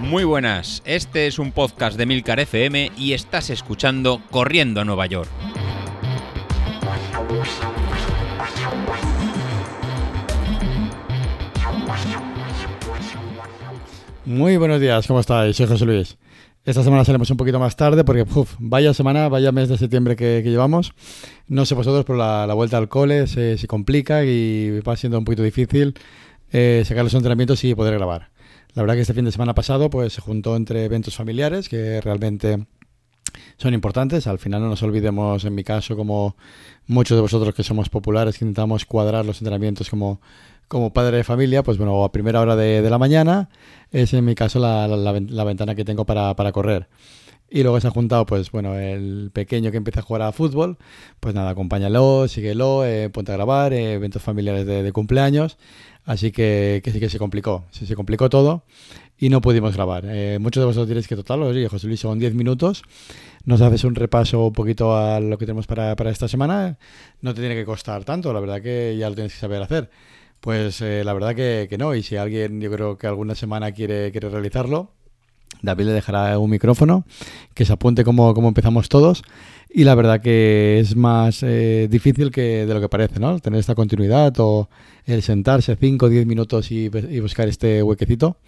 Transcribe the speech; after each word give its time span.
Muy 0.00 0.24
buenas, 0.24 0.82
este 0.86 1.26
es 1.26 1.38
un 1.38 1.52
podcast 1.52 1.98
de 1.98 2.06
Milcar 2.06 2.40
FM 2.40 2.92
y 2.96 3.12
estás 3.12 3.50
escuchando 3.50 4.22
Corriendo 4.30 4.80
a 4.80 4.84
Nueva 4.84 5.04
York. 5.06 5.28
Muy 14.24 14.56
buenos 14.56 14.80
días, 14.80 15.06
¿cómo 15.06 15.20
estáis? 15.20 15.56
Soy 15.56 15.66
José 15.66 15.84
Luis. 15.84 16.16
Esta 16.64 16.82
semana 16.82 17.04
salimos 17.04 17.30
un 17.30 17.38
poquito 17.38 17.58
más 17.58 17.76
tarde 17.76 18.04
porque, 18.04 18.22
uf, 18.22 18.54
vaya 18.58 18.92
semana, 18.92 19.28
vaya 19.28 19.52
mes 19.52 19.70
de 19.70 19.78
septiembre 19.78 20.16
que, 20.16 20.42
llevamos. 20.42 20.92
No 21.46 21.64
sé 21.64 21.74
vosotros, 21.74 22.04
pero 22.04 22.18
la, 22.18 22.52
vuelta 22.52 22.76
al 22.76 22.88
cole 22.88 23.26
se, 23.26 23.58
complica 23.66 24.24
y 24.24 24.80
va 24.80 24.96
siendo 24.96 25.18
un 25.18 25.24
poquito 25.24 25.42
difícil 25.42 25.94
eh, 26.52 26.82
sacar 26.86 27.04
los 27.04 27.14
entrenamientos 27.14 27.62
y 27.64 27.74
poder 27.74 27.94
grabar. 27.94 28.30
La 28.74 28.82
verdad 28.82 28.94
que 28.94 29.00
este 29.02 29.14
fin 29.14 29.24
de 29.24 29.32
semana 29.32 29.54
pasado 29.54 29.90
pues 29.90 30.12
se 30.12 30.20
juntó 30.20 30.54
entre 30.56 30.84
eventos 30.84 31.16
familiares 31.16 31.68
que 31.68 32.00
realmente 32.00 32.66
son 33.56 33.74
importantes. 33.74 34.26
Al 34.26 34.38
final 34.38 34.62
no 34.62 34.68
nos 34.68 34.82
olvidemos, 34.82 35.44
en 35.44 35.54
mi 35.54 35.64
caso, 35.64 35.96
como 35.96 36.36
muchos 36.86 37.16
de 37.16 37.22
vosotros 37.22 37.54
que 37.54 37.62
somos 37.62 37.88
populares, 37.88 38.38
que 38.38 38.44
intentamos 38.44 38.84
cuadrar 38.84 39.24
los 39.24 39.40
entrenamientos 39.40 39.90
como, 39.90 40.20
como 40.68 40.92
padre 40.92 41.18
de 41.18 41.24
familia, 41.24 41.62
pues 41.62 41.78
bueno, 41.78 42.04
a 42.04 42.12
primera 42.12 42.40
hora 42.40 42.56
de, 42.56 42.88
la 42.88 42.98
mañana 42.98 43.48
es 43.90 44.12
en 44.14 44.24
mi 44.24 44.34
caso 44.34 44.58
la, 44.58 44.86
la, 44.86 45.44
ventana 45.44 45.74
que 45.74 45.84
tengo 45.84 46.04
para, 46.04 46.34
para 46.36 46.52
correr. 46.52 46.88
Y 47.50 47.62
luego 47.62 47.80
se 47.80 47.88
ha 47.88 47.90
juntado, 47.90 48.26
pues 48.26 48.50
bueno, 48.50 48.78
el 48.78 49.30
pequeño 49.32 49.70
que 49.70 49.78
empieza 49.78 50.00
a 50.00 50.02
jugar 50.02 50.22
a 50.22 50.32
fútbol, 50.32 50.76
pues 51.18 51.34
nada, 51.34 51.50
acompáñalo, 51.50 52.28
síguelo, 52.28 52.84
eh, 52.84 53.08
ponte 53.08 53.32
a 53.32 53.36
grabar, 53.36 53.72
eh, 53.72 53.94
eventos 53.94 54.22
familiares 54.22 54.66
de, 54.66 54.92
cumpleaños. 54.92 55.56
Así 56.04 56.30
que, 56.30 56.80
que, 56.84 56.90
sí 56.90 57.00
que 57.00 57.10
se 57.10 57.18
complicó, 57.18 57.64
sí, 57.70 57.86
se 57.86 57.94
complicó 57.94 58.28
todo 58.30 58.64
y 59.18 59.28
no 59.30 59.40
pudimos 59.40 59.74
grabar. 59.74 60.04
Eh, 60.06 60.38
muchos 60.40 60.60
de 60.62 60.66
vosotros 60.66 60.88
diréis 60.88 61.08
que 61.08 61.16
total, 61.16 61.42
oye, 61.42 61.68
José 61.68 61.86
Luis, 61.86 62.00
son 62.00 62.18
10 62.18 62.34
minutos, 62.34 62.82
nos 63.44 63.60
haces 63.60 63.84
un 63.84 63.94
repaso 63.94 64.46
un 64.46 64.52
poquito 64.52 64.96
a 64.96 65.20
lo 65.20 65.38
que 65.38 65.46
tenemos 65.46 65.66
para, 65.66 65.96
para, 65.96 66.10
esta 66.10 66.28
semana, 66.28 66.78
no 67.20 67.34
te 67.34 67.40
tiene 67.40 67.54
que 67.54 67.64
costar 67.64 68.04
tanto, 68.04 68.32
la 68.32 68.40
verdad 68.40 68.62
que 68.62 68.96
ya 68.98 69.08
lo 69.08 69.14
tienes 69.14 69.32
que 69.34 69.40
saber 69.40 69.62
hacer. 69.62 69.90
Pues 70.40 70.80
eh, 70.82 71.02
la 71.04 71.12
verdad 71.14 71.34
que, 71.34 71.66
que, 71.68 71.78
no, 71.78 71.94
y 71.94 72.02
si 72.02 72.16
alguien 72.16 72.60
yo 72.60 72.70
creo 72.70 72.96
que 72.96 73.08
alguna 73.08 73.34
semana 73.34 73.72
quiere, 73.72 74.12
quiere 74.12 74.28
realizarlo, 74.28 74.92
David 75.62 75.86
le 75.86 75.92
dejará 75.92 76.38
un 76.38 76.50
micrófono, 76.50 77.04
que 77.54 77.64
se 77.64 77.72
apunte 77.72 78.04
como, 78.04 78.34
empezamos 78.48 78.88
todos. 78.88 79.22
Y 79.70 79.84
la 79.84 79.94
verdad 79.94 80.20
que 80.20 80.78
es 80.80 80.96
más 80.96 81.42
eh, 81.42 81.88
difícil 81.90 82.30
que 82.30 82.64
de 82.64 82.74
lo 82.74 82.80
que 82.80 82.88
parece, 82.88 83.20
¿no? 83.20 83.38
Tener 83.38 83.60
esta 83.60 83.74
continuidad 83.74 84.32
o 84.38 84.68
el 85.04 85.22
sentarse 85.22 85.76
5 85.76 86.06
o 86.06 86.08
10 86.08 86.26
minutos 86.26 86.70
y, 86.70 86.88
buscar 87.20 87.48
este 87.48 87.82
huequecito 87.82 88.38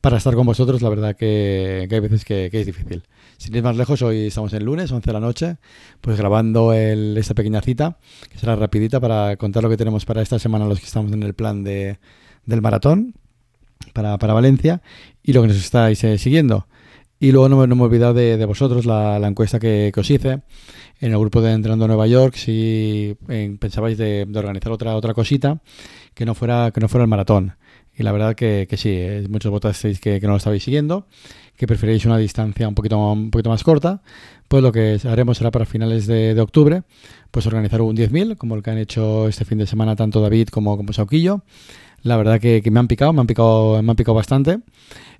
para 0.00 0.16
estar 0.16 0.34
con 0.34 0.46
vosotros, 0.46 0.82
la 0.82 0.88
verdad 0.88 1.16
que, 1.16 1.88
hay 1.90 2.00
veces 2.00 2.24
que, 2.24 2.50
es 2.52 2.66
difícil. 2.66 3.04
Sin 3.38 3.54
ir 3.54 3.62
más 3.62 3.76
lejos, 3.76 4.02
hoy 4.02 4.26
estamos 4.26 4.52
en 4.52 4.64
lunes, 4.64 4.90
11 4.90 5.06
de 5.06 5.12
la 5.12 5.20
noche, 5.20 5.56
pues 6.00 6.16
grabando 6.16 6.72
esta 6.72 7.34
pequeña 7.34 7.60
cita, 7.60 7.98
que 8.30 8.38
será 8.38 8.56
rapidita 8.56 9.00
para 9.00 9.36
contar 9.36 9.62
lo 9.62 9.70
que 9.70 9.76
tenemos 9.76 10.04
para 10.04 10.22
esta 10.22 10.38
semana, 10.38 10.66
los 10.66 10.80
que 10.80 10.86
estamos 10.86 11.12
en 11.12 11.22
el 11.22 11.34
plan 11.34 11.62
de, 11.62 11.98
del 12.46 12.62
maratón 12.62 13.14
para, 13.92 14.18
para 14.18 14.32
Valencia 14.32 14.82
y 15.22 15.32
lo 15.32 15.42
que 15.42 15.48
nos 15.48 15.56
estáis 15.56 16.02
eh, 16.04 16.18
siguiendo. 16.18 16.66
Y 17.18 17.30
luego 17.30 17.48
no, 17.48 17.76
me 17.76 17.82
he 17.82 17.84
olvidado 17.84 18.14
de, 18.14 18.44
vosotros 18.46 18.84
la, 18.84 19.16
encuesta 19.28 19.60
que, 19.60 19.92
os 19.96 20.10
hice 20.10 20.40
en 21.00 21.12
el 21.12 21.18
grupo 21.18 21.40
de 21.40 21.52
Entrenando 21.52 21.86
Nueva 21.86 22.08
York, 22.08 22.34
si 22.34 23.16
eh, 23.28 23.56
pensabais 23.60 23.96
de, 23.96 24.26
organizar 24.34 24.72
otra 24.72 24.96
otra 24.96 25.14
cosita 25.14 25.60
que 26.14 26.24
no 26.24 26.34
fuera 26.34 26.72
que 26.72 26.80
no 26.80 26.88
fuera 26.88 27.04
el 27.04 27.08
maratón. 27.08 27.54
Y 27.94 28.02
la 28.02 28.10
verdad 28.10 28.34
que, 28.34 28.66
que 28.68 28.76
sí, 28.76 28.90
eh, 28.90 29.26
muchos 29.28 29.52
votasteis 29.52 30.00
que, 30.00 30.18
que 30.18 30.26
no 30.26 30.32
lo 30.32 30.38
estabais 30.38 30.64
siguiendo, 30.64 31.06
que 31.56 31.68
preferíais 31.68 32.04
una 32.06 32.18
distancia 32.18 32.66
un 32.66 32.74
poquito, 32.74 32.98
un 32.98 33.30
poquito 33.30 33.50
más 33.50 33.62
corta. 33.62 34.02
Pues 34.48 34.62
lo 34.62 34.72
que 34.72 34.98
haremos 35.04 35.38
será 35.38 35.50
para 35.50 35.64
finales 35.64 36.06
de, 36.06 36.38
octubre, 36.40 36.82
pues 37.30 37.46
organizar 37.46 37.80
un 37.82 37.96
10.000, 37.96 38.36
como 38.36 38.56
el 38.56 38.62
que 38.62 38.70
han 38.70 38.78
hecho 38.78 39.28
este 39.28 39.44
fin 39.44 39.58
de 39.58 39.66
semana 39.66 39.96
tanto 39.96 40.20
David 40.20 40.48
como, 40.48 40.76
como 40.76 40.92
Sauquillo. 40.92 41.42
La 42.02 42.16
verdad 42.16 42.40
que, 42.40 42.62
que 42.62 42.70
me 42.70 42.80
han 42.80 42.88
picado, 42.88 43.12
me 43.12 43.20
han 43.20 43.26
picado, 43.26 43.82
me 43.82 43.90
han 43.90 43.96
picado 43.96 44.14
bastante. 44.14 44.58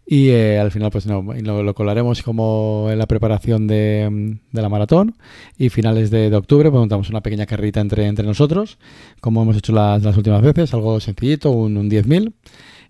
Y 0.05 0.31
eh, 0.31 0.59
al 0.59 0.71
final, 0.71 0.91
pues 0.91 1.07
no, 1.07 1.23
lo, 1.23 1.75
colaremos 1.75 2.23
como 2.23 2.89
en 2.91 2.99
la 2.99 3.07
preparación 3.07 3.67
de, 3.67 4.39
la 4.53 4.69
maratón. 4.69 5.17
Y 5.57 5.69
finales 5.69 6.11
de, 6.11 6.35
octubre, 6.35 6.71
pues 6.71 6.81
montamos 6.81 7.09
una 7.09 7.23
pequeña 7.23 7.47
carrita 7.47 7.81
entre, 7.81 8.07
entre 8.07 8.27
nosotros, 8.27 8.79
como 9.21 9.43
hemos 9.43 9.57
hecho 9.57 9.73
las, 9.73 10.03
las 10.03 10.17
últimas 10.17 10.43
veces, 10.43 10.75
algo 10.75 10.99
sencillito, 11.01 11.51
un, 11.51 11.77
un 11.77 11.91
10.000 11.91 12.33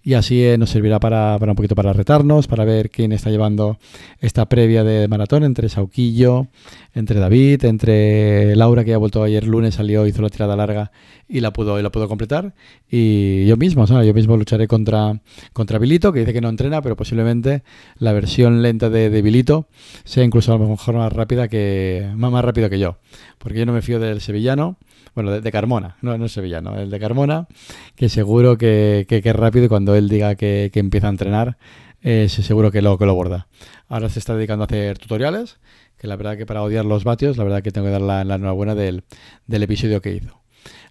y 0.03 0.15
así 0.15 0.43
eh, 0.45 0.59
nos 0.59 0.71
servirá 0.71 0.99
para, 0.99 1.37
para, 1.39 1.53
un 1.53 1.57
poquito 1.57 1.75
para 1.75 1.93
retarnos, 1.93 2.49
para 2.49 2.65
ver 2.65 2.91
quién 2.91 3.13
está 3.13 3.31
llevando 3.31 3.79
esta 4.21 4.49
previa 4.49 4.83
de 4.83 5.07
maratón 5.07 5.45
entre 5.45 5.69
Sauquillo, 5.69 6.49
entre 6.93 7.21
David, 7.21 7.65
entre 7.65 8.57
Laura 8.57 8.85
que 8.85 8.95
ha 8.95 8.99
vuelto 8.99 9.23
ayer 9.23 9.47
lunes, 9.47 9.77
salió, 9.77 10.07
hizo 10.07 10.21
la 10.23 10.29
tirada 10.29 10.57
larga 10.57 10.91
y 11.29 11.41
la 11.41 11.53
pudo, 11.53 11.79
y 11.79 11.83
la 11.83 11.93
pudo 11.93 12.09
completar 12.09 12.55
y 12.91 13.47
yo 13.47 13.57
mismo, 13.57 13.87
yo 13.87 14.15
mismo 14.15 14.37
lucharé 14.37 14.67
contra, 14.67 15.21
contra 15.53 15.79
Vilito 15.79 16.13
que 16.13 16.21
dice 16.21 16.33
que 16.33 16.41
no 16.41 16.49
entrena, 16.49 16.83
pero 16.83 16.97
posiblemente 17.03 17.65
la 17.99 18.13
versión 18.13 18.63
lenta 18.63 18.89
de, 18.89 19.11
de 19.11 19.23
Vilito 19.23 19.67
sea 20.05 20.23
incluso 20.23 20.55
a 20.55 20.59
lo 20.59 20.69
mejor 20.69 20.95
más 20.95 21.13
rápida 21.13 21.49
que 21.49 22.09
más, 22.15 22.31
más 22.31 22.45
rápido 22.45 22.71
que 22.71 22.79
yo, 22.79 22.99
porque 23.39 23.59
yo 23.59 23.67
no 23.67 23.73
me 23.73 23.83
fío 23.83 23.99
del 23.99 24.21
sevillano 24.21 24.77
bueno, 25.17 25.41
de, 25.41 25.53
Carmona, 25.53 25.97
no, 26.01 26.17
no 26.17 26.27
es 26.27 26.33
sevillano, 26.33 26.79
el 26.79 26.91
de 26.91 27.01
Carmona, 27.01 27.49
que 27.97 28.09
seguro 28.09 28.57
que, 28.57 29.05
que, 29.09 29.19
es 29.19 29.37
rápido 29.37 29.65
y 29.65 29.69
cuando 29.69 29.97
él 29.97 30.09
diga 30.09 30.37
que, 30.37 30.71
empieza 30.75 31.09
a 31.09 31.11
entrenar, 31.11 31.59
eh, 32.03 32.29
seguro 32.29 32.71
que 32.71 32.83
lo, 32.83 32.97
que 32.97 33.05
lo 33.05 33.17
borda. 33.17 33.49
Ahora 33.89 34.09
se 34.09 34.21
está 34.21 34.37
dedicando 34.37 34.63
a 34.63 34.67
hacer 34.67 34.99
tutoriales, 34.99 35.59
que 35.99 36.07
la 36.07 36.15
verdad 36.15 36.37
que 36.37 36.47
para 36.47 36.63
odiar 36.63 36.85
los 36.85 37.03
vatios, 37.03 37.37
la 37.37 37.43
verdad 37.43 37.63
que 37.63 37.73
tengo 37.73 37.89
que 37.89 37.93
dar 37.93 38.01
la, 38.01 38.23
la 38.23 38.37
enhorabuena 38.37 38.77
del, 38.77 39.03
del 39.49 39.63
episodio 39.65 40.01
que 40.01 40.15
hizo. 40.15 40.43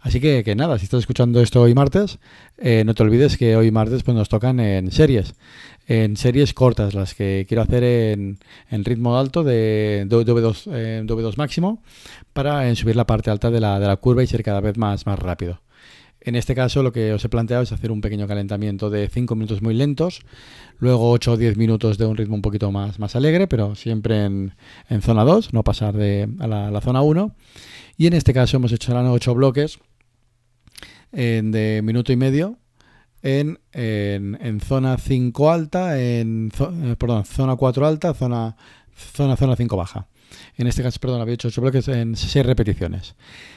Así 0.02 0.20
que, 0.20 0.44
que, 0.44 0.56
nada, 0.56 0.80
si 0.80 0.86
estás 0.86 1.02
escuchando 1.02 1.42
esto 1.42 1.62
hoy 1.62 1.76
martes, 1.76 2.18
eh, 2.58 2.84
no 2.86 2.96
te 2.96 3.04
olvides 3.04 3.38
que 3.38 3.56
hoy 3.56 3.70
martes 3.70 4.02
pues, 4.04 4.18
nos 4.18 4.30
tocan 4.30 4.60
en 4.60 4.92
series 4.92 5.36
en 5.88 6.18
series 6.18 6.54
cortas, 6.54 6.94
las 6.94 7.16
que 7.16 7.46
quiero 7.48 7.64
hacer 7.64 7.84
en, 7.84 8.38
ritmo 8.84 9.18
alto 9.18 9.44
de 9.44 10.06
W2, 10.08 10.70
eh, 10.72 11.04
W2 11.06 11.38
máximo, 11.38 11.82
para 12.34 12.70
en 12.70 12.76
subir 12.76 12.96
la 12.96 13.06
parte 13.06 13.30
alta 13.30 13.52
de 13.52 13.60
la, 13.60 13.80
de 13.80 13.88
la 13.88 13.98
curva 13.98 14.24
y 14.24 14.28
ser 14.28 14.44
cada 14.44 14.62
vez 14.62 14.78
más, 14.78 15.06
más 15.06 15.20
rápido. 15.20 15.62
En 16.24 16.36
este 16.36 16.54
caso 16.54 16.84
lo 16.84 16.92
que 16.92 17.14
os 17.14 17.26
he 17.26 17.30
planteado 17.30 17.64
es 17.64 17.72
hacer 17.72 17.92
un 17.92 18.00
pequeño 18.00 18.28
calentamiento 18.28 18.92
de 18.92 19.10
5 19.10 19.36
minutos 19.36 19.64
muy 19.64 19.74
lentos, 19.74 20.22
luego 20.78 21.10
8 21.10 21.32
o 21.32 21.38
10 21.38 21.58
minutos 21.58 21.98
de 21.98 22.06
un 22.06 22.16
ritmo 22.16 22.36
un 22.36 22.44
poquito 22.44 22.72
más, 22.72 23.00
más 23.00 23.16
alegre, 23.16 23.48
pero 23.48 23.74
siempre 23.74 24.26
en, 24.26 24.54
zona 25.02 25.24
2, 25.24 25.52
no 25.54 25.64
pasar 25.64 25.96
de, 25.96 26.30
a 26.40 26.48
la, 26.48 26.70
la, 26.70 26.82
zona 26.82 27.02
1. 27.02 27.36
Y 27.98 28.06
en 28.06 28.14
este 28.14 28.34
caso 28.34 28.58
hemos 28.58 28.72
hecho 28.72 28.94
8 28.96 29.34
bloques 29.34 29.80
de 31.12 31.82
minuto 31.84 32.14
y 32.14 32.16
medio 32.16 32.61
en, 33.24 33.60
en, 33.74 34.60
zona 34.62 34.98
5 34.98 35.52
alta, 35.52 36.00
en 36.02 36.52
eh, 36.84 36.96
perdón, 36.98 37.26
zona 37.26 37.56
4 37.56 37.88
alta, 37.88 38.14
zona, 38.14 38.56
zona, 38.96 39.36
zona 39.36 39.56
5 39.56 39.78
baja. 39.78 40.08
En 40.58 40.68
este 40.68 40.82
caso, 40.82 41.00
perdón, 41.00 41.22
había 41.22 41.34
hecho 41.34 41.50
8 41.50 41.62
bloques 41.62 41.88
en 41.88 42.16
6 42.16 42.46
repeticiones. 42.46 43.16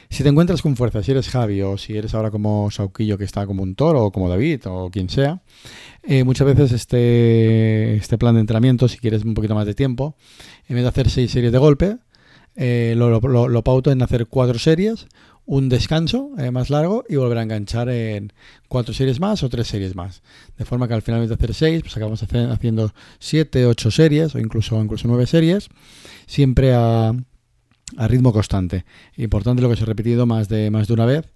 Si 0.09 0.23
te 0.23 0.29
encuentras 0.29 0.61
con 0.61 0.75
fuerza, 0.75 1.01
si 1.03 1.11
eres 1.11 1.29
Javi 1.29 1.61
o 1.61 1.77
si 1.77 1.97
eres 1.97 2.13
ahora 2.13 2.31
como 2.31 2.69
Sauquillo 2.69 3.17
que 3.17 3.23
está 3.23 3.45
como 3.45 3.63
un 3.63 3.75
toro 3.75 4.05
o 4.05 4.11
como 4.11 4.29
David 4.29 4.61
o 4.65 4.89
quien 4.89 5.09
sea, 5.09 5.41
eh, 6.03 6.23
muchas 6.23 6.47
veces 6.47 6.71
este, 6.71 7.95
este 7.95 8.17
plan 8.17 8.35
de 8.35 8.41
entrenamiento, 8.41 8.87
si 8.87 8.97
quieres 8.97 9.23
un 9.23 9.33
poquito 9.33 9.55
más 9.55 9.65
de 9.65 9.73
tiempo, 9.73 10.15
en 10.67 10.75
vez 10.75 10.83
de 10.83 10.89
hacer 10.89 11.09
6 11.09 11.31
series 11.31 11.51
de 11.51 11.57
golpe, 11.57 11.97
eh, 12.55 12.93
lo, 12.95 13.19
lo, 13.19 13.47
lo, 13.49 13.63
pauto 13.63 13.91
en 13.91 14.01
hacer 14.01 14.27
4 14.27 14.59
series, 14.59 15.07
un 15.45 15.69
descanso 15.69 16.31
eh, 16.37 16.51
más 16.51 16.69
largo 16.69 17.03
y 17.07 17.17
volver 17.17 17.37
a 17.37 17.43
enganchar 17.43 17.89
en 17.89 18.33
cuatro 18.67 18.93
series 18.93 19.19
más 19.19 19.43
o 19.43 19.49
tres 19.49 19.67
series 19.67 19.95
más. 19.95 20.23
De 20.57 20.65
forma 20.65 20.87
que 20.87 20.95
al 20.95 21.01
final 21.01 21.27
de 21.27 21.33
hacer 21.33 21.53
seis, 21.53 21.81
pues 21.81 21.95
acabamos 21.95 22.23
haciendo 22.23 22.93
siete, 23.19 23.65
ocho 23.65 23.91
series 23.91 24.33
o 24.35 24.39
incluso, 24.39 24.81
incluso 24.81 25.07
nueve 25.07 25.27
series, 25.27 25.69
siempre 26.25 26.73
a, 26.73 27.13
a 27.97 28.07
ritmo 28.07 28.33
constante. 28.33 28.85
Importante 29.17 29.61
lo 29.61 29.69
que 29.69 29.73
os 29.73 29.81
he 29.81 29.85
repetido 29.85 30.25
más 30.25 30.49
de, 30.49 30.71
más 30.71 30.87
de 30.87 30.93
una 30.93 31.05
vez. 31.05 31.31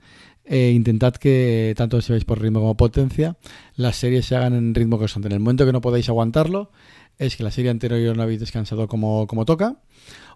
Eh, 0.45 0.71
intentad 0.73 1.13
que, 1.13 1.75
tanto 1.77 2.01
si 2.01 2.11
vais 2.11 2.25
por 2.25 2.41
ritmo 2.41 2.59
como 2.59 2.75
potencia, 2.75 3.37
las 3.75 3.97
series 3.97 4.25
se 4.25 4.35
hagan 4.35 4.55
en 4.55 4.73
ritmo 4.73 4.97
constante. 4.97 5.27
En 5.27 5.33
el 5.33 5.39
momento 5.39 5.63
que 5.63 5.71
no 5.71 5.81
podáis 5.81 6.09
aguantarlo, 6.09 6.71
es 7.19 7.35
que 7.35 7.43
la 7.43 7.51
serie 7.51 7.69
anterior 7.69 8.17
no 8.17 8.23
habéis 8.23 8.39
descansado 8.39 8.87
como, 8.87 9.27
como 9.27 9.45
toca 9.45 9.75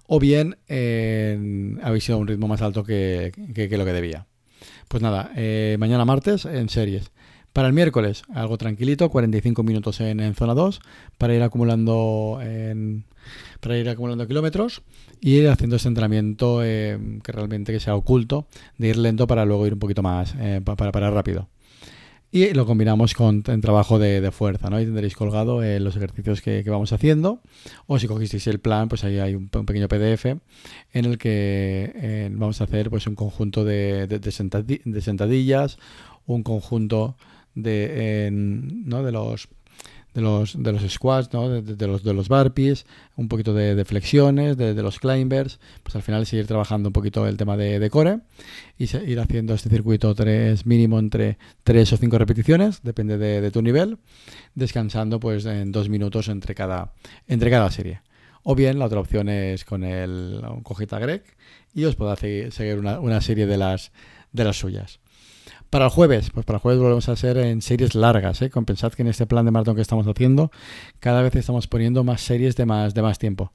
o 0.07 0.19
bien 0.19 0.57
eh, 0.67 1.77
habéis 1.81 2.07
ido 2.07 2.17
a 2.17 2.21
un 2.21 2.27
ritmo 2.27 2.47
más 2.47 2.61
alto 2.61 2.83
que, 2.83 3.31
lo 3.35 3.85
que 3.85 3.93
debía. 3.93 4.27
Pues 4.87 5.01
nada, 5.01 5.31
eh, 5.35 5.77
mañana 5.79 6.05
martes 6.05 6.45
en 6.45 6.69
series. 6.69 7.11
Para 7.51 7.67
el 7.67 7.73
miércoles, 7.73 8.23
algo 8.33 8.57
tranquilito, 8.57 9.09
45 9.09 9.61
minutos 9.63 10.01
en, 10.01 10.33
zona 10.33 10.55
2, 10.55 10.79
para 11.17 11.35
ir 11.35 11.43
acumulando 11.43 12.39
para 13.59 13.77
ir 13.77 13.87
acumulando 13.87 14.27
kilómetros 14.27 14.81
y 15.21 15.35
ir 15.35 15.47
haciendo 15.47 15.77
este 15.77 15.87
entrenamiento 15.87 16.61
eh, 16.63 16.97
que 17.23 17.31
realmente 17.31 17.71
que 17.71 17.79
sea 17.79 17.95
oculto, 17.95 18.47
de 18.77 18.89
ir 18.89 18.97
lento 18.97 19.27
para 19.27 19.45
luego 19.45 19.67
ir 19.67 19.73
un 19.73 19.79
poquito 19.79 20.01
más, 20.01 20.35
para, 20.65 20.91
para 20.91 21.11
rápido. 21.11 21.47
Y 22.33 22.51
lo 22.55 22.65
combinamos 22.65 23.13
con 23.13 23.43
en 23.45 23.61
trabajo 23.61 23.99
de, 23.99 24.31
fuerza, 24.31 24.71
¿no? 24.71 24.81
Y 24.81 24.85
tendréis 24.85 25.15
colgado 25.15 25.61
eh, 25.61 25.79
los 25.79 25.95
ejercicios 25.95 26.41
que, 26.41 26.63
vamos 26.65 26.91
haciendo. 26.91 27.41
O 27.85 27.99
si 27.99 28.07
cogisteis 28.07 28.47
el 28.47 28.59
plan, 28.59 28.89
pues 28.89 29.03
ahí 29.03 29.19
hay 29.19 29.35
un, 29.35 29.49
pequeño 29.49 29.87
PDF 29.87 30.25
en 30.25 31.05
el 31.05 31.19
que 31.19 31.91
eh, 31.93 32.29
vamos 32.31 32.59
a 32.59 32.63
hacer 32.63 32.89
pues 32.89 33.05
un 33.05 33.13
conjunto 33.13 33.63
de, 33.63 34.07
de, 34.07 35.01
sentadillas, 35.01 35.77
un 36.25 36.41
conjunto 36.41 37.17
de, 37.53 38.29
¿no? 38.31 39.03
de 39.03 39.11
los 39.11 39.47
de 40.13 40.21
los, 40.21 40.61
de 40.61 40.71
los 40.71 40.81
squats, 40.89 41.33
¿no? 41.33 41.49
de, 41.49 41.87
los, 41.87 42.03
de 42.03 42.13
los 42.13 42.29
burpees, 42.29 42.85
un 43.15 43.27
poquito 43.27 43.53
de, 43.53 43.83
flexiones, 43.85 44.57
de, 44.57 44.73
los 44.81 44.99
climbers, 44.99 45.59
pues 45.81 45.95
al 45.95 46.01
final 46.01 46.25
seguir 46.25 46.47
trabajando 46.47 46.89
un 46.89 46.93
poquito 46.93 47.27
el 47.27 47.37
tema 47.37 47.57
de, 47.57 47.89
core 47.89 48.19
y 48.77 48.83
ir 48.83 49.19
haciendo 49.19 49.53
este 49.53 49.69
circuito 49.69 50.13
tres, 50.13 50.65
mínimo 50.65 50.99
entre 50.99 51.37
3 51.63 51.93
o 51.93 51.97
5 51.97 52.17
repeticiones, 52.17 52.81
depende 52.83 53.17
de, 53.17 53.51
tu 53.51 53.61
nivel, 53.61 53.97
descansando 54.55 55.19
pues 55.19 55.45
en 55.45 55.71
dos 55.71 55.89
minutos 55.89 56.27
entre 56.27 56.55
cada, 56.55 56.93
entre 57.27 57.49
cada 57.49 57.71
serie. 57.71 58.01
O 58.43 58.55
bien 58.55 58.77
la 58.77 58.85
otra 58.85 58.99
opción 58.99 59.29
es 59.29 59.63
con 59.63 59.83
el 59.83 60.41
cojita 60.63 60.99
greg 60.99 61.23
y 61.73 61.85
os 61.85 61.95
puedo 61.95 62.15
seguir 62.15 62.77
una, 62.77 62.99
una 62.99 63.21
serie 63.21 63.47
de 63.47 63.57
las, 63.57 63.91
de 64.33 64.43
las 64.43 64.57
suyas. 64.57 64.99
Para 65.73 65.85
el 65.85 65.91
jueves, 65.91 66.29
pues 66.29 66.45
para 66.45 66.57
el 66.57 66.61
jueves 66.61 66.79
volvemos 66.79 67.09
a 67.09 67.13
hacer 67.13 67.35
en 67.35 67.63
series 67.63 67.95
largas. 67.95 68.43
¿eh? 68.43 68.51
Compensad 68.51 68.93
que 68.93 69.01
en 69.01 69.07
este 69.07 69.25
plan 69.25 69.43
de 69.43 69.49
maratón 69.49 69.75
que 69.75 69.81
estamos 69.81 70.05
haciendo, 70.05 70.51
cada 70.99 71.23
vez 71.23 71.35
estamos 71.35 71.65
poniendo 71.65 72.03
más 72.03 72.21
series 72.21 72.55
de 72.55 72.67
más, 72.67 72.93
de 72.93 73.01
más 73.01 73.17
tiempo. 73.17 73.51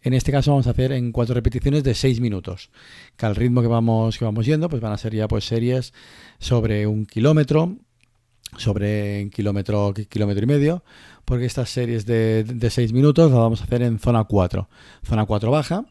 En 0.00 0.14
este 0.14 0.30
caso 0.30 0.52
vamos 0.52 0.68
a 0.68 0.70
hacer 0.70 0.92
en 0.92 1.10
cuatro 1.10 1.34
repeticiones 1.34 1.82
de 1.82 1.94
seis 1.94 2.20
minutos. 2.20 2.70
Que 3.16 3.26
al 3.26 3.34
ritmo 3.34 3.62
que 3.62 3.66
vamos, 3.66 4.16
que 4.16 4.24
vamos 4.24 4.46
yendo, 4.46 4.68
pues 4.68 4.80
van 4.80 4.92
a 4.92 4.96
ser 4.96 5.12
ya 5.12 5.26
pues 5.26 5.44
series 5.44 5.92
sobre 6.38 6.86
un 6.86 7.04
kilómetro, 7.04 7.74
sobre 8.56 9.24
un 9.24 9.30
kilómetro, 9.30 9.92
kilómetro 10.08 10.44
y 10.44 10.46
medio, 10.46 10.84
porque 11.24 11.46
estas 11.46 11.68
series 11.68 12.06
de, 12.06 12.44
de 12.44 12.70
6 12.70 12.92
minutos 12.92 13.28
las 13.32 13.40
vamos 13.40 13.60
a 13.60 13.64
hacer 13.64 13.82
en 13.82 13.98
zona 13.98 14.22
4. 14.22 14.68
Zona 15.02 15.26
4 15.26 15.50
baja, 15.50 15.84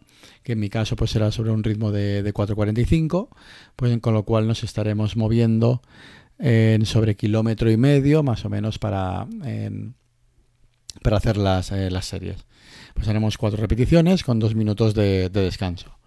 que 0.44 0.54
en 0.54 0.60
mi 0.60 0.70
caso 0.70 0.96
pues 0.96 1.12
será 1.12 1.32
sobre 1.32 1.52
un 1.52 1.64
ritmo 1.64 1.92
de, 1.92 2.24
de 2.24 2.34
4.45, 2.34 3.30
pues 3.76 3.98
con 4.00 4.14
lo 4.14 4.24
cual 4.24 4.48
nos 4.48 4.64
estaremos 4.64 5.18
moviendo 5.18 5.82
en 6.40 6.86
sobre 6.86 7.16
kilómetro 7.16 7.72
y 7.72 7.78
medio 7.78 8.24
más 8.24 8.46
o 8.46 8.50
menos 8.50 8.80
para, 8.80 9.28
para 11.02 11.18
hacer 11.18 11.38
las, 11.38 11.72
eh, 11.72 11.90
las, 11.90 12.06
series. 12.06 12.46
Pues 12.94 13.08
haremos 13.08 13.38
cuatro 13.38 13.60
repeticiones 13.60 14.24
con 14.24 14.40
dos 14.40 14.56
minutos 14.56 14.94
de, 14.94 15.30
descanso. 15.30 15.98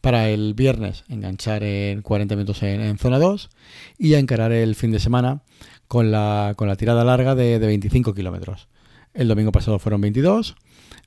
Para 0.00 0.28
el 0.28 0.54
viernes 0.54 1.04
enganchar 1.08 1.62
en 1.62 2.02
40 2.02 2.36
minutos 2.36 2.62
en, 2.62 2.98
zona 2.98 3.18
2 3.18 3.50
y 3.98 4.14
a 4.14 4.18
encarar 4.18 4.52
el 4.52 4.74
fin 4.74 4.90
de 4.90 4.98
semana 4.98 5.42
con 5.88 6.10
la, 6.10 6.54
con 6.56 6.68
la 6.68 6.76
tirada 6.76 7.04
larga 7.04 7.34
de, 7.34 7.58
de 7.58 7.66
25 7.66 8.14
kilómetros. 8.14 8.68
El 9.14 9.28
domingo 9.28 9.52
pasado 9.52 9.78
fueron 9.78 10.00
22 10.02 10.56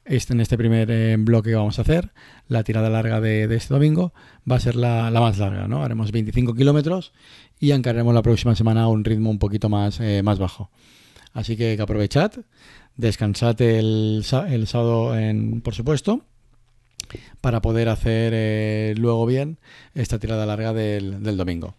este, 0.06 0.34
en 0.34 0.42
este 0.42 0.58
primer 0.58 0.90
eh, 0.92 1.16
bloque 1.18 1.52
que 1.52 1.56
vamos 1.56 1.80
a 1.80 1.82
hacer, 1.82 2.12
la 2.48 2.64
tirada 2.64 2.90
larga 2.90 3.22
de, 3.22 3.44
este 3.54 3.74
domingo 3.74 4.14
va 4.50 4.56
a 4.56 4.60
ser 4.60 4.76
la, 4.76 5.12
más 5.12 5.38
larga, 5.38 5.68
¿no? 5.68 5.84
Haremos 5.84 6.12
25 6.12 6.54
kilómetros 6.54 7.14
y 7.60 7.72
encararemos 7.72 8.14
la 8.14 8.22
próxima 8.22 8.56
semana 8.56 8.84
a 8.84 8.88
un 8.88 9.04
ritmo 9.04 9.30
un 9.30 9.40
poquito 9.40 9.70
más, 9.70 10.00
eh, 10.00 10.22
más 10.24 10.40
bajo. 10.40 10.70
Así 11.34 11.58
que, 11.58 11.78
aprovechad, 11.80 12.32
descansad 12.96 13.62
el, 13.62 14.26
el 14.50 14.68
sábado, 14.68 15.14
por 15.64 15.76
supuesto, 15.76 16.22
para 17.42 17.62
poder 17.62 17.90
hacer 17.90 18.34
eh, 18.36 18.96
luego 18.98 19.26
bien 19.26 19.60
esta 19.94 20.20
tirada 20.20 20.46
larga 20.46 20.74
del, 20.74 21.22
del 21.24 21.38
domingo. 21.38 21.76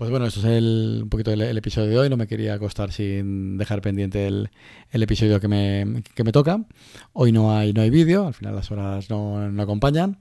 Pues 0.00 0.10
bueno, 0.10 0.24
eso 0.24 0.40
es 0.40 0.46
el, 0.46 1.00
un 1.02 1.10
poquito 1.10 1.30
el, 1.30 1.58
episodio 1.58 1.90
de 1.90 1.98
hoy. 1.98 2.08
No 2.08 2.16
me 2.16 2.26
quería 2.26 2.54
acostar 2.54 2.90
sin 2.90 3.58
dejar 3.58 3.82
pendiente 3.82 4.26
el, 4.26 4.48
episodio 4.92 5.40
que 5.40 5.46
me, 5.46 6.02
que 6.14 6.24
me, 6.24 6.32
toca. 6.32 6.64
Hoy 7.12 7.32
no 7.32 7.54
hay, 7.54 7.74
no 7.74 7.82
hay 7.82 7.90
vídeo, 7.90 8.26
al 8.26 8.32
final 8.32 8.54
las 8.54 8.70
horas 8.70 9.10
no, 9.10 9.50
no 9.50 9.62
acompañan. 9.62 10.16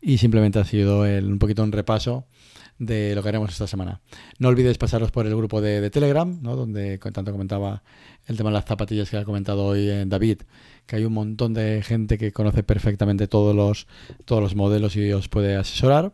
Y 0.00 0.18
simplemente 0.18 0.58
ha 0.58 0.64
sido 0.64 1.02
un 1.02 1.38
poquito 1.38 1.62
un 1.62 1.70
repaso 1.70 2.26
de 2.80 3.14
lo 3.14 3.22
que 3.22 3.28
haremos 3.28 3.52
esta 3.52 3.68
semana. 3.68 4.00
No 4.40 4.48
olvidéis 4.48 4.76
pasaros 4.76 5.12
por 5.12 5.24
el 5.24 5.36
grupo 5.36 5.60
de, 5.60 5.88
Telegram, 5.90 6.40
¿no? 6.42 6.56
donde 6.56 6.98
tanto 6.98 7.30
comentaba 7.30 7.84
el 8.26 8.36
tema 8.36 8.50
de 8.50 8.54
las 8.54 8.64
zapatillas 8.64 9.08
que 9.08 9.18
ha 9.18 9.24
comentado 9.24 9.64
hoy 9.64 9.88
eh, 9.88 10.04
David, 10.04 10.42
que 10.92 10.96
hay 10.96 11.06
un 11.06 11.14
montón 11.14 11.54
de 11.54 11.82
gente 11.82 12.18
que 12.18 12.32
conoce 12.32 12.62
perfectamente 12.62 13.26
todos 13.26 13.56
los, 13.56 13.86
todos 14.26 14.42
los 14.42 14.54
modelos 14.54 14.94
y 14.94 15.10
os 15.14 15.26
puede 15.26 15.56
asesorar. 15.56 16.12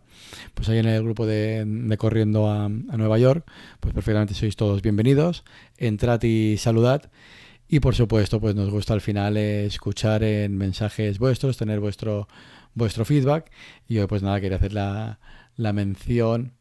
Pues 0.54 0.68
ahí 0.68 0.78
en 0.78 0.86
el 0.86 1.02
grupo 1.02 1.26
de, 1.26 1.96
Corriendo 1.98 2.48
a, 2.48 2.68
Nueva 2.68 3.18
York, 3.18 3.44
pues 3.80 3.92
perfectamente 3.92 4.34
sois 4.34 4.54
todos 4.54 4.80
bienvenidos. 4.80 5.42
Entrad 5.78 6.22
y 6.22 6.58
saludad. 6.58 7.10
Y 7.68 7.80
por 7.80 7.96
supuesto, 7.96 8.40
pues 8.40 8.54
nos 8.54 8.70
gusta 8.70 8.94
al 8.94 9.00
final 9.00 9.36
escuchar 9.36 10.22
en 10.22 10.56
mensajes 10.56 11.18
vuestros, 11.18 11.56
tener 11.56 11.80
vuestro, 11.80 12.28
vuestro 12.74 13.04
feedback. 13.04 13.50
Y 13.88 13.98
hoy 13.98 14.06
pues 14.06 14.22
nada, 14.22 14.40
quería 14.40 14.58
hacer 14.58 14.74
la, 14.74 15.18
la 15.56 15.72
mención 15.72 16.52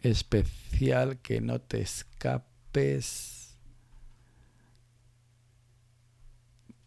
especial 0.00 1.18
que 1.18 1.40
no 1.40 1.60
te 1.60 1.82
escapes. 1.82 3.37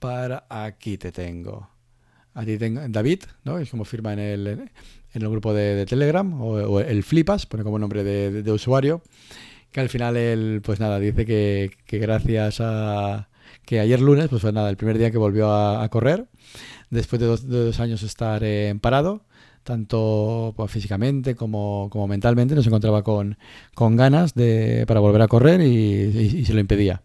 Para 0.01 0.47
aquí 0.49 0.97
te 0.97 1.11
tengo. 1.11 1.69
Aquí 2.33 2.57
tengo 2.57 2.81
David, 2.89 3.19
¿no? 3.43 3.59
Es 3.59 3.69
como 3.69 3.85
firma 3.85 4.13
en 4.13 4.17
el, 4.17 4.47
en 4.47 4.71
el 5.13 5.29
grupo 5.29 5.53
de, 5.53 5.85
Telegram, 5.85 6.41
o, 6.41 6.79
el 6.79 7.03
Flipas, 7.03 7.45
pone 7.45 7.63
como 7.63 7.77
nombre 7.77 8.03
de, 8.03 8.51
usuario, 8.51 9.03
que 9.71 9.79
al 9.79 9.89
final 9.89 10.17
él, 10.17 10.61
pues 10.63 10.79
nada, 10.79 10.99
dice 10.99 11.23
que, 11.27 11.69
gracias 11.99 12.61
a 12.61 13.29
que 13.63 13.79
ayer 13.79 14.01
lunes, 14.01 14.29
pues 14.29 14.43
nada, 14.45 14.71
el 14.71 14.75
primer 14.75 14.97
día 14.97 15.11
que 15.11 15.19
volvió 15.19 15.53
a, 15.53 15.87
correr, 15.89 16.25
después 16.89 17.21
de 17.21 17.27
dos, 17.27 17.79
años 17.79 18.01
estar 18.01 18.43
en 18.43 18.79
parado, 18.79 19.27
tanto 19.63 20.53
pues, 20.55 20.71
físicamente 20.71 21.35
como, 21.35 21.89
como, 21.91 22.07
mentalmente, 22.07 22.55
no 22.55 22.61
se 22.61 22.69
encontraba 22.69 23.03
con, 23.03 23.37
con 23.73 23.95
ganas 23.95 24.33
de, 24.33 24.85
para 24.87 24.99
volver 24.99 25.21
a 25.21 25.27
correr 25.27 25.61
y, 25.61 26.45
se 26.45 26.53
lo 26.53 26.59
impedía. 26.59 27.01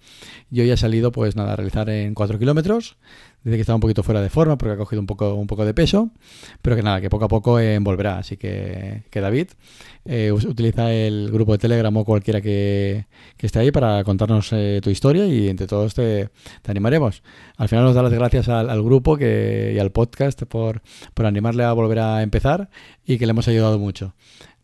Yo 0.50 0.64
ya 0.64 0.74
he 0.74 0.76
salido, 0.76 1.12
pues 1.12 1.36
nada, 1.36 1.52
a 1.52 1.56
realizar 1.56 1.88
en 1.90 2.14
4 2.14 2.38
kilómetros, 2.38 2.96
Dice 3.46 3.58
que 3.58 3.60
está 3.60 3.76
un 3.76 3.80
poquito 3.80 4.02
fuera 4.02 4.20
de 4.20 4.28
forma 4.28 4.58
porque 4.58 4.72
ha 4.72 4.76
cogido 4.76 4.98
un 4.98 5.06
poco, 5.06 5.34
un 5.34 5.46
poco 5.46 5.64
de 5.64 5.72
peso, 5.72 6.10
pero 6.62 6.74
que 6.74 6.82
nada, 6.82 7.00
que 7.00 7.08
poco 7.08 7.26
a 7.26 7.28
poco 7.28 7.60
eh, 7.60 7.78
volverá. 7.78 8.18
Así 8.18 8.36
que, 8.36 9.04
que 9.08 9.20
David, 9.20 9.50
eh, 10.04 10.32
utiliza 10.32 10.92
el 10.92 11.30
grupo 11.30 11.52
de 11.52 11.58
Telegram 11.58 11.96
o 11.96 12.04
cualquiera 12.04 12.40
que, 12.40 13.06
esté 13.38 13.60
ahí 13.60 13.70
para 13.70 14.02
contarnos 14.02 14.52
eh, 14.52 14.80
tu 14.82 14.90
historia 14.90 15.26
y 15.26 15.48
entre 15.48 15.68
todos 15.68 15.94
te, 15.94 16.28
animaremos. 16.66 17.22
Al 17.56 17.68
final 17.68 17.84
nos 17.84 17.94
da 17.94 18.02
las 18.02 18.12
gracias 18.12 18.48
al, 18.48 18.82
grupo 18.82 19.16
que, 19.16 19.74
y 19.76 19.78
al 19.78 19.92
podcast 19.92 20.42
por, 20.42 20.82
por 21.14 21.26
animarle 21.26 21.62
a 21.62 21.72
volver 21.72 22.00
a 22.00 22.22
empezar 22.24 22.68
y 23.04 23.16
que 23.16 23.26
le 23.26 23.30
hemos 23.30 23.46
ayudado 23.46 23.78
mucho. 23.78 24.12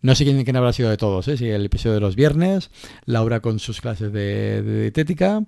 No 0.03 0.15
sé 0.15 0.25
quién, 0.25 0.57
habrá 0.57 0.73
sido 0.73 0.91
de 0.91 0.97
todos, 0.97 1.29
¿eh? 1.29 1.37
si 1.37 1.49
el 1.49 1.65
episodio 1.65 1.95
de 1.95 2.01
los 2.01 2.17
viernes, 2.17 2.71
Laura 3.07 3.41
con 3.41 3.61
sus 3.61 3.81
clases 3.81 4.13
de, 4.13 4.63
dietética, 4.63 5.45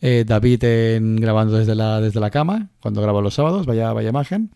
eh, 0.00 0.24
David 0.24 0.62
grabando 1.18 1.58
desde 1.58 1.74
la, 1.74 2.00
desde 2.00 2.20
la 2.20 2.30
cama, 2.30 2.70
cuando 2.80 3.02
grabo 3.02 3.20
los 3.20 3.34
sábados, 3.34 3.66
vaya, 3.66 3.92
vaya 3.92 4.10
imagen. 4.10 4.52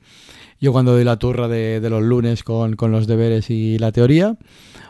Yo 0.61 0.73
cuando 0.73 0.93
doy 0.93 1.05
la 1.05 1.19
turra 1.19 1.49
de, 1.49 1.81
los 1.89 2.03
lunes 2.03 2.45
con, 2.45 2.77
los 2.79 3.07
deberes 3.07 3.49
y 3.49 3.79
la 3.79 3.93
teoría. 3.93 4.37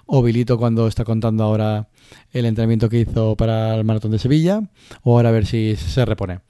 O 0.04 0.20
Vilito 0.20 0.58
cuando 0.58 0.88
está 0.88 1.04
contando 1.04 1.44
ahora 1.44 1.88
el 2.32 2.44
entrenamiento 2.44 2.88
que 2.88 2.98
hizo 2.98 3.36
para 3.36 3.76
el 3.76 3.84
maratón 3.84 4.10
de 4.10 4.18
Sevilla. 4.18 4.62
O 5.04 5.16
ahora 5.16 5.28
a 5.28 5.32
ver 5.32 5.46
si 5.46 5.76
se 5.76 6.04
repone. 6.04 6.40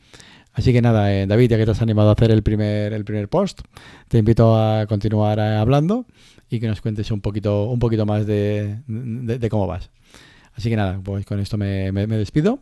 Así 0.52 0.72
que 0.72 0.82
nada, 0.82 1.14
eh, 1.14 1.26
David, 1.26 1.50
ya 1.50 1.56
que 1.58 1.64
te 1.64 1.70
has 1.70 1.82
animado 1.82 2.10
a 2.10 2.12
hacer 2.12 2.30
el 2.30 2.42
primer, 2.42 2.92
el 2.92 3.04
primer 3.04 3.28
post, 3.28 3.60
te 4.08 4.18
invito 4.18 4.56
a 4.56 4.86
continuar 4.86 5.38
hablando 5.38 6.06
y 6.48 6.58
que 6.58 6.66
nos 6.66 6.80
cuentes 6.80 7.10
un 7.10 7.20
poquito, 7.20 7.66
un 7.66 7.78
poquito 7.78 8.04
más 8.04 8.26
de, 8.26 8.80
cómo 9.50 9.66
vas. 9.66 9.90
Así 10.54 10.68
que 10.68 10.76
nada, 10.76 11.00
pues 11.02 11.24
con 11.24 11.38
esto 11.38 11.56
me, 11.56 11.92
despido 11.92 12.58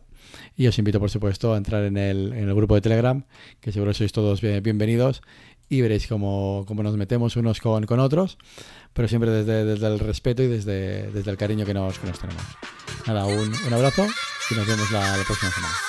y 0.55 0.67
os 0.67 0.77
invito, 0.77 0.99
por 0.99 1.09
supuesto, 1.09 1.55
a 1.55 1.57
entrar 1.57 1.83
en 1.83 1.97
el, 1.97 2.33
en 2.33 2.47
el 2.47 2.53
grupo 2.53 2.75
de 2.75 2.81
Telegram, 2.81 3.23
que 3.59 3.71
seguro 3.71 3.93
sois 3.93 4.11
todos 4.11 4.41
bienvenidos 4.41 5.23
y 5.69 5.81
veréis 5.81 6.07
cómo, 6.07 6.65
cómo, 6.67 6.83
nos 6.83 6.95
metemos 6.97 7.35
unos 7.35 7.59
con, 7.59 7.85
con 7.85 7.99
otros, 7.99 8.37
pero 8.93 9.07
siempre 9.07 9.31
desde, 9.31 9.65
desde, 9.65 9.87
el 9.87 9.99
respeto 9.99 10.43
y 10.43 10.47
desde, 10.47 11.11
desde 11.11 11.31
el 11.31 11.37
cariño 11.37 11.65
que 11.65 11.73
nos, 11.73 11.97
que 11.97 12.07
nos 12.07 12.19
tenemos. 12.19 12.43
Nada, 13.07 13.25
un, 13.25 13.51
un, 13.67 13.73
abrazo 13.73 14.05
y 14.51 14.55
nos 14.55 14.67
vemos 14.67 14.91
la 14.91 15.15
próxima 15.25 15.51
semana. 15.51 15.88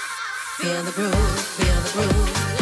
Feel 0.60 0.82
the 0.82 0.92
groove, 0.92 1.14
feel 1.14 2.02
the 2.04 2.12
groove. 2.12 2.59